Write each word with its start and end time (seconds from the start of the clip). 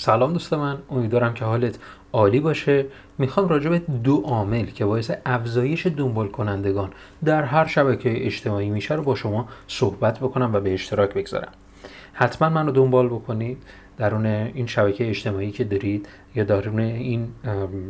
سلام 0.00 0.32
دوست 0.32 0.52
من 0.52 0.78
امیدوارم 0.90 1.34
که 1.34 1.44
حالت 1.44 1.78
عالی 2.12 2.40
باشه. 2.40 2.86
می‌خوام 3.18 3.48
راجع 3.48 3.70
به 3.70 3.78
دو 3.78 4.20
عامل 4.20 4.66
که 4.66 4.84
باعث 4.84 5.10
افزایش 5.26 5.86
دنبال 5.86 6.28
کنندگان 6.28 6.90
در 7.24 7.42
هر 7.42 7.66
شبکه 7.66 8.26
اجتماعی 8.26 8.70
میشه 8.70 8.94
رو 8.94 9.02
با 9.02 9.14
شما 9.14 9.48
صحبت 9.68 10.18
بکنم 10.18 10.50
و 10.54 10.60
به 10.60 10.74
اشتراک 10.74 11.14
بگذارم. 11.14 11.52
حتما 12.20 12.48
من 12.48 12.66
رو 12.66 12.72
دنبال 12.72 13.08
بکنید 13.08 13.62
درون 13.96 14.26
این 14.26 14.66
شبکه 14.66 15.08
اجتماعی 15.08 15.50
که 15.50 15.64
دارید 15.64 16.08
یا 16.34 16.44
درون 16.44 16.78
این 16.80 17.28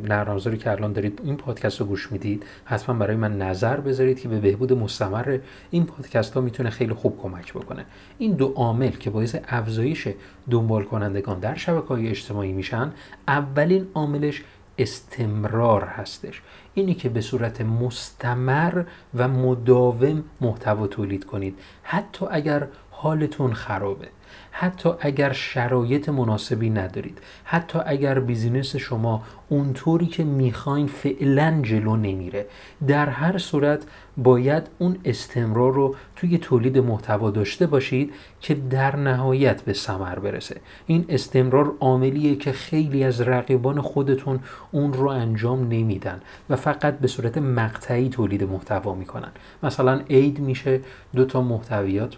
نرم 0.05 0.39
که 0.39 0.71
الان 0.71 0.93
دارید 0.93 1.21
این 1.25 1.37
پادکست 1.37 1.81
رو 1.81 1.87
گوش 1.87 2.13
می‌دید 2.13 2.45
حتما 2.65 2.99
برای 2.99 3.17
من 3.17 3.39
نظر 3.39 3.81
بذارید 3.81 4.21
که 4.21 4.29
به 4.29 4.41
بهبود 4.41 4.73
مستمر 4.73 5.39
این 5.71 5.87
پادکست 5.87 6.35
ها 6.35 6.41
می‌تونه 6.41 6.71
خیلی 6.71 6.95
خوب 6.95 7.19
کمک 7.23 7.53
بکنه. 7.53 7.85
این 8.19 8.33
دو 8.33 8.47
عامل 8.47 8.91
که 8.91 9.11
باعث 9.11 9.37
افزایش 9.49 10.09
دنبال 10.51 10.85
کنندگان 10.85 11.39
در 11.39 11.55
شبکه 11.55 11.89
های 11.89 12.09
اجتماعی 12.09 12.53
میشن 12.53 12.93
اولین 13.29 13.87
عاملش 13.95 14.43
استمرار 14.79 15.85
هستش. 15.85 16.43
اینی 16.75 16.95
که 16.95 17.09
به 17.09 17.21
صورت 17.21 17.61
مستمر 17.61 18.85
و 19.15 19.29
مداوم 19.29 20.25
محتوا 20.41 20.87
تولید 20.87 21.25
کنید. 21.25 21.59
حتی 21.83 22.27
اگر 22.31 22.67
حالتون 22.91 23.53
خرابه. 23.53 24.09
حتی 24.51 24.91
اگر 25.01 25.33
شرایط 25.33 26.09
مناسبی 26.09 26.71
ندارید 26.71 27.19
حتی 27.45 27.79
اگر 27.87 28.21
بیزینس 28.21 28.77
شما 28.77 29.23
اونطوری 29.49 30.07
که 30.07 30.25
می‌خواین 30.25 30.87
فعلا 30.87 31.61
جلو 31.63 31.97
نمیره 31.97 32.47
در 32.87 33.09
هر 33.09 33.39
صورت 33.39 33.85
باید 34.17 34.67
اون 34.79 34.99
استمرار 35.05 35.73
رو 35.73 35.95
توی 36.17 36.39
تولید 36.39 36.79
محتوا 36.79 37.31
داشته 37.31 37.67
باشید 37.67 38.13
که 38.41 38.55
در 38.55 38.97
نهایت 38.97 39.63
به 39.63 39.73
ثمر 39.73 40.19
برسه. 40.19 40.61
این 40.87 41.05
استمرار 41.09 41.75
عاملیه 41.81 42.37
که 42.37 42.53
خیلی 42.53 43.05
از 43.05 43.21
رقیبان 43.21 43.81
خودتون 43.81 44.41
اون 44.73 44.93
رو 44.93 45.09
انجام 45.09 45.63
نمیدن 45.63 46.21
و 46.51 46.57
فقط 46.57 46.99
به 46.99 47.09
صورت 47.09 47.39
مقطعی 47.39 48.09
تولید 48.09 48.45
محتوا 48.45 48.95
می‌کنن. 48.95 49.31
مثلا 49.63 50.01
عید 50.11 50.39
میشه 50.41 50.81
دو 51.15 51.25
تا 51.25 51.43
محتویات 51.43 52.17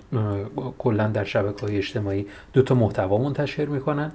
کلا 0.78 1.06
در 1.08 1.24
شبکه 1.24 1.66
های 1.66 1.82
اجتماعی. 2.00 2.26
دو 2.52 2.62
تا 2.62 2.74
محتوا 2.74 3.18
منتشر 3.18 3.66
می‌کنن 3.66 4.12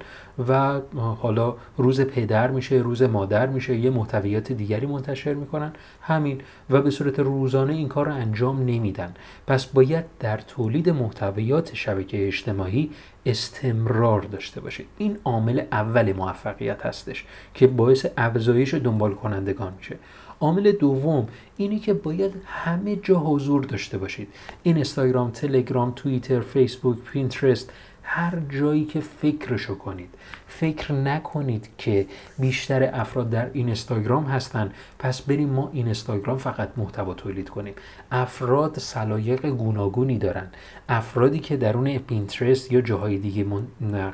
و 0.48 0.80
حالا 0.96 1.54
روز 1.76 2.00
پدر 2.00 2.50
میشه 2.50 2.76
روز 2.76 3.02
مادر 3.02 3.46
میشه 3.46 3.76
یه 3.76 3.90
محتویات 3.90 4.52
دیگری 4.52 4.86
منتشر 4.86 5.34
می‌کنن. 5.34 5.72
همین. 6.00 6.40
و 6.70 6.82
به 6.82 6.90
صورت 6.90 7.18
روزانه 7.18 7.72
این 7.72 7.88
کار 7.88 8.06
رو 8.06 8.14
انجام 8.14 8.60
نمیدن. 8.60 9.14
پس 9.46 9.66
باید 9.66 10.04
در 10.20 10.36
تولید 10.36 10.90
محتویات 10.90 11.74
شبکه 11.74 12.26
اجتماعی 12.26 12.90
استمرار 13.26 14.20
داشته 14.20 14.60
باشید 14.60 14.86
این 14.98 15.18
عامل 15.24 15.62
اول 15.72 16.12
موفقیت 16.12 16.86
هستش 16.86 17.24
که 17.54 17.66
باعث 17.66 18.06
افزایش 18.16 18.74
دنبال 18.74 19.14
کنندگان 19.14 19.72
میشه. 19.78 19.96
عامل 20.40 20.72
دوم 20.72 21.28
اینی 21.56 21.78
که 21.78 21.94
باید 21.94 22.32
همه 22.46 22.96
جا 22.96 23.18
حضور 23.18 23.64
داشته 23.64 23.98
باشید. 23.98 24.28
این 24.62 24.74
اینستاگرام 24.74 25.30
تلگرام 25.30 25.92
توییتر 25.96 26.40
فیسبوک 26.40 26.98
پینترست 26.98 27.72
هر 28.08 28.38
جایی 28.50 28.84
که 28.84 29.00
فکرشو 29.00 29.78
کنید. 29.78 30.14
فکر 30.48 30.92
نکنید 30.92 31.68
که 31.78 32.06
بیشتر 32.38 32.90
افراد 33.00 33.30
در 33.30 33.50
اینستاگرام 33.52 34.24
هستن. 34.24 34.72
پس 34.98 35.22
بریم 35.22 35.48
ما 35.48 35.70
اینستاگرام 35.72 36.38
فقط 36.38 36.68
محتوا 36.76 37.14
تولید 37.14 37.48
کنیم. 37.48 37.74
افراد 38.10 38.78
سلایق 38.78 39.46
گوناگونی 39.46 40.18
دارن. 40.18 40.46
افرادی 40.88 41.38
که 41.38 41.56
درون 41.56 41.98
پینترست 41.98 42.72
یا 42.72 42.80
جاهای 42.80 43.18
دیگه 43.18 43.46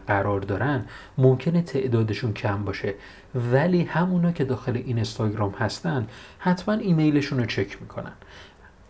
قرار 0.07 0.41
دارن 0.41 0.85
ممکنه 1.19 1.63
تعدادشون 1.63 2.33
کم 2.33 2.65
باشه. 2.65 2.95
ولی 3.53 3.83
همونا 3.83 4.33
که 4.33 4.45
داخل 4.45 4.77
اینستاگرام 4.77 5.51
هستن 5.51 6.07
حتما 6.39 6.75
ایمیلشون 6.75 7.39
رو 7.39 7.47
چک 7.47 7.83
می‌کنن. 7.83 8.13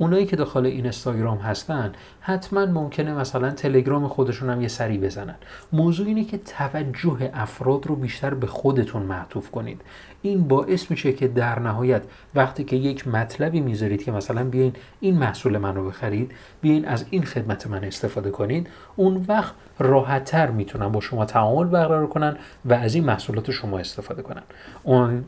اونایی 0.03 0.27
که 0.27 0.37
داخل 0.37 0.67
این 0.67 0.87
استاگرام 0.87 1.39
هستن 1.39 1.93
حتما 2.21 2.67
ممکنه 2.67 3.15
مثلا 3.15 3.51
تلگرام 3.51 4.09
خودشون 4.09 4.51
هم 4.51 4.61
یه 4.61 4.69
سری 4.69 4.99
بزنن. 4.99 5.35
موضوع 5.73 6.07
اینه 6.07 6.25
که 6.25 6.39
توجه 6.39 7.31
افراد 7.35 7.87
رو 7.87 7.97
بیشتر 7.97 8.35
به 8.35 8.47
خودتون 8.47 9.03
معطوف 9.03 9.51
کنید. 9.51 9.81
این 10.23 10.49
باعث 10.49 10.91
میشه 10.91 11.13
که 11.13 11.29
در 11.29 11.59
نهایت 11.59 12.03
وقتی 12.35 12.65
که 12.65 12.77
یک 12.77 13.09
مطلبی 13.09 13.61
می‌ذارید 13.61 14.05
که 14.05 14.13
مثلا 14.13 14.45
بیاین 14.45 14.73
این 15.01 15.19
محصول 15.19 15.59
من 15.59 15.75
رو 15.75 15.89
بخرید 15.89 16.33
بیاین 16.61 16.89
از 16.89 17.05
این 17.11 17.23
خدمت 17.23 17.67
من 17.67 17.85
استفاده 17.85 18.31
کنید 18.31 18.69
اون 18.97 19.25
وقت 19.29 19.55
راحتتر 19.79 20.51
می‌تونن 20.51 20.89
با 20.89 21.01
شما 21.01 21.25
تعامل 21.25 21.67
برقرار 21.67 22.07
کنن 22.07 22.37
و 22.65 22.73
از 22.73 22.95
این 22.95 23.05
محصولات 23.05 23.51
شما 23.51 23.79
استفاده 23.79 24.23
کنن. 24.23 24.43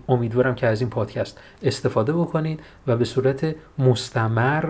امیدوارم 0.08 0.54
که 0.54 0.66
از 0.66 0.80
این 0.80 0.90
پادکست 0.90 1.40
استفاده 1.62 2.12
بکنید 2.12 2.60
و 2.86 2.96
به 2.96 3.04
صورت 3.04 3.54
مستمر 3.78 4.63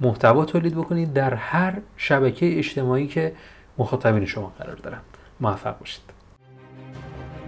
محتوا 0.00 0.44
تولید 0.44 0.74
بکنید 0.74 1.12
در 1.12 1.34
هر 1.34 1.78
شبکه 1.96 2.58
اجتماعی 2.58 3.06
که 3.06 3.32
مخاطبین 3.78 4.26
شما 4.26 4.52
قرار 4.58 4.76
دارن. 4.76 5.00
موفق 5.40 5.78
باشید. 5.78 6.02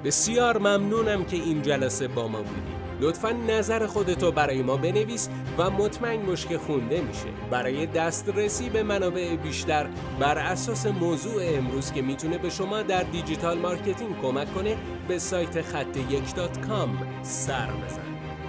بسیار 0.05 0.59
ممنونم 0.59 1.25
که 1.25 1.37
این 1.37 1.63
جلسه 1.63 2.09
با 2.09 2.29
ما 2.29 2.39
بودی 2.39 2.85
لطفا 3.01 3.31
نظر 3.31 3.87
خودتو 3.87 4.33
برای 4.33 4.63
ما 4.63 4.77
بنویس 4.77 5.29
و 5.59 5.71
مطمئن 5.71 6.35
که 6.35 6.59
خونده 6.59 7.01
میشه. 7.01 7.27
برای 7.51 7.87
دسترسی 7.87 8.71
به 8.71 8.83
منابع 8.83 9.37
بیشتر 9.37 9.87
بر 10.21 10.39
اساس 10.39 10.87
موضوع 10.87 11.43
امروز 11.45 11.93
که 11.93 12.03
می‌تونه 12.03 12.39
به 12.39 12.51
شما 12.51 12.83
در 12.83 13.03
digital 13.03 13.59
marketing 13.59 14.21
کمک 14.23 14.55
کنه 14.55 14.77
به 15.09 15.19
سایت 15.19 15.63
خط 15.63 15.97
یک 15.97 16.25
سر 17.23 17.67
بزن 17.67 18.14